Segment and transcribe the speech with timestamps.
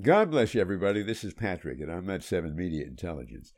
[0.00, 1.02] God bless you, everybody.
[1.02, 3.52] This is Patrick, and OmNet 7 Media Intelligence.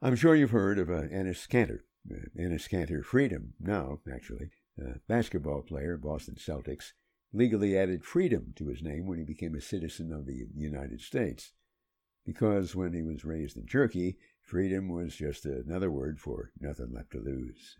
[0.00, 1.80] I'm sure you've heard of uh, Enes Kanter.
[2.10, 4.48] Uh, Enes Kanter Freedom, now, actually.
[4.80, 6.92] A basketball player, Boston Celtics,
[7.30, 11.52] legally added freedom to his name when he became a citizen of the United States.
[12.24, 17.10] Because when he was raised in Turkey, freedom was just another word for nothing left
[17.12, 17.76] to lose.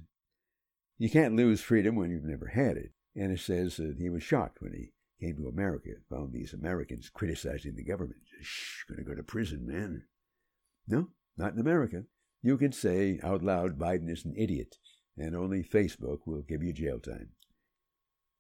[0.99, 2.93] You can't lose freedom when you've never had it.
[3.17, 7.75] Enes says that he was shocked when he Came to America, found these Americans criticizing
[7.75, 8.21] the government.
[8.43, 10.05] Shh, gonna go to prison, man.
[10.87, 12.05] No, not in America.
[12.43, 14.77] You can say out loud Biden is an idiot,
[15.17, 17.31] and only Facebook will give you jail time.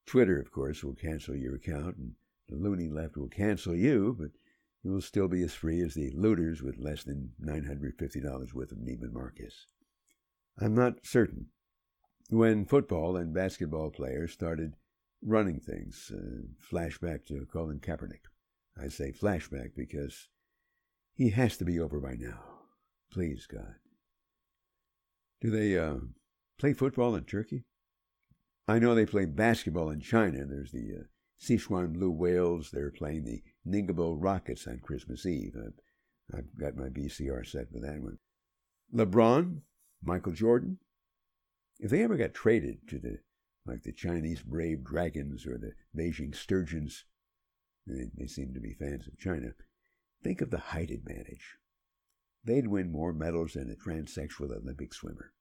[0.07, 2.13] Twitter, of course, will cancel your account, and
[2.49, 4.31] the loony left will cancel you, but
[4.85, 8.79] you will still be as free as the looters with less than $950 worth of
[8.79, 9.67] Neiman Marcus.
[10.61, 11.47] I'm not certain.
[12.29, 14.75] When football and basketball players started
[15.23, 16.13] running things.
[16.15, 18.25] Uh, flashback to Colin Kaepernick.
[18.81, 20.29] I say flashback because
[21.15, 22.41] he has to be over by now.
[23.11, 23.77] Please, God.
[25.41, 25.97] Do they uh,
[26.59, 27.65] play football in Turkey?
[28.69, 30.45] I know they play basketball in China.
[30.45, 31.05] There's the uh,
[31.41, 32.71] Sichuan Blue Whales.
[32.71, 35.55] They're playing the Ningbo Rockets on Christmas Eve.
[35.57, 38.19] I've, I've got my VCR set for that one.
[38.95, 39.61] LeBron,
[40.03, 40.79] Michael Jordan,
[41.79, 43.19] if they ever got traded to the
[43.67, 47.05] like the Chinese brave dragons or the Beijing sturgeons.
[47.87, 49.51] They, they seem to be fans of China.
[50.23, 51.57] Think of the height advantage.
[52.45, 55.33] They'd win more medals than a transsexual Olympic swimmer.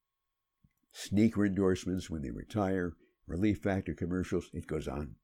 [0.91, 2.93] Sneaker endorsements when they retire,
[3.27, 5.15] relief factor commercials, it goes on.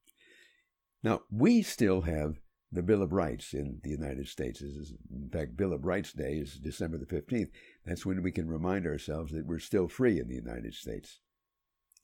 [1.03, 2.39] Now, we still have
[2.71, 4.61] the Bill of Rights in the United States.
[4.61, 7.49] In fact, Bill of Rights Day is December the 15th.
[7.85, 11.19] That's when we can remind ourselves that we're still free in the United States.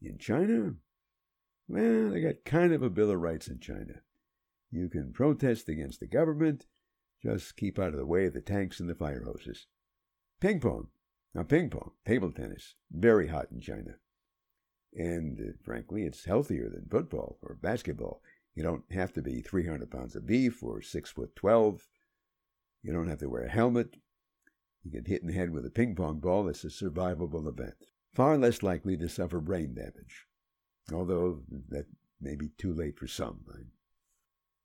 [0.01, 0.73] In China,
[1.67, 4.01] well, they got kind of a Bill of Rights in China.
[4.71, 6.65] You can protest against the government,
[7.21, 9.67] just keep out of the way of the tanks and the fire hoses.
[10.39, 10.87] Ping pong.
[11.33, 13.95] Now, ping pong, table tennis, very hot in China.
[14.93, 18.21] And uh, frankly, it's healthier than football or basketball.
[18.55, 21.87] You don't have to be 300 pounds of beef or 6 foot 12.
[22.81, 23.97] You don't have to wear a helmet.
[24.83, 26.47] You get hit in the head with a ping pong ball.
[26.47, 27.75] It's a survivable event.
[28.13, 30.27] Far less likely to suffer brain damage
[30.93, 31.85] although that
[32.19, 33.41] may be too late for some.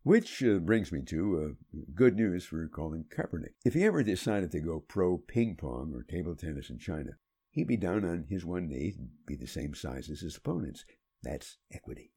[0.04, 3.54] Which uh, brings me to uh, good news for Colin Kaepernick.
[3.64, 7.12] If he ever decided to go pro ping pong or table tennis in China,
[7.50, 10.84] he'd be down on his one knee and be the same size as his opponents.
[11.22, 12.12] That's equity.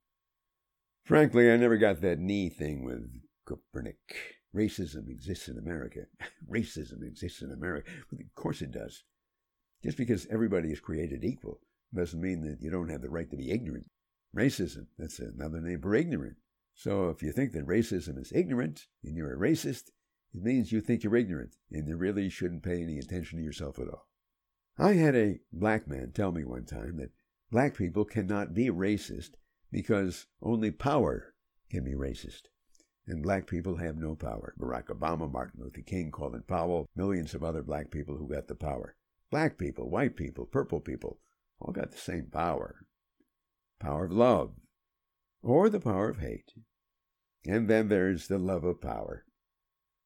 [1.03, 3.93] Frankly, I never got that knee thing with Kaepernick.
[4.55, 6.05] Racism exists in America.
[6.49, 7.91] Racism exists in America.
[8.11, 9.03] Of course it does.
[9.83, 11.59] Just because everybody is created equal
[11.93, 13.85] doesn't mean that you don't have the right to be ignorant.
[14.35, 16.35] Racism, that's another name for ignorant.
[16.73, 19.91] So if you think that racism is ignorant and you're a racist,
[20.33, 23.79] it means you think you're ignorant and you really shouldn't pay any attention to yourself
[23.79, 24.09] at all.
[24.77, 27.13] I had a black man tell me one time that
[27.49, 29.35] black people cannot be racist
[29.71, 31.33] because only power
[31.69, 32.49] can be racist.
[33.07, 34.53] And black people have no power.
[34.59, 38.55] Barack Obama, Martin Luther King, Colin Powell, millions of other black people who got the
[38.55, 38.97] power.
[39.31, 41.19] Black people, white people, purple people,
[41.61, 42.85] all got the same power
[43.79, 44.53] power of love,
[45.41, 46.53] or the power of hate.
[47.45, 49.25] And then there's the love of power.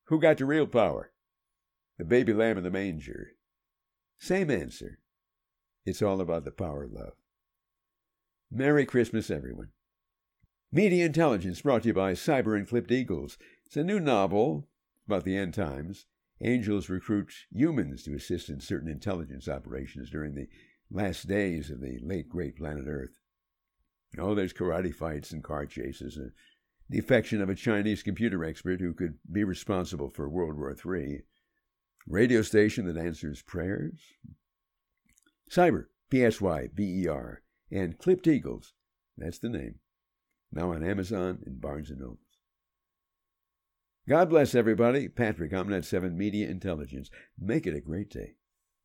[0.06, 1.12] Who got the real power?
[1.98, 3.32] The baby lamb in the manger.
[4.20, 5.00] Same answer.
[5.86, 7.14] It's all about the power of love.
[8.52, 9.70] Merry Christmas, everyone.
[10.72, 13.38] Media Intelligence brought to you by Psyber and Clipped Eagles.
[13.66, 14.68] It's a new novel
[15.08, 16.06] about the end times.
[16.42, 20.48] Angels recruit humans to assist in certain intelligence operations during the
[20.92, 23.19] last days of the late great planet Earth.
[24.18, 26.32] Oh, there's karate fights and car chases, and
[26.90, 31.22] the affection of a Chinese computer expert who could be responsible for World War III,
[32.08, 34.00] radio station that answers prayers,
[35.52, 38.74] Psyber, P S Y B E R, and Clipped Eagles,
[39.18, 39.76] that's the name,
[40.52, 42.20] now on Amazon and Barnes and Noble.
[44.08, 45.08] God bless everybody.
[45.08, 47.12] Patrick, OmNet 7 Media Intelligence.
[47.40, 48.38] Make it a great day.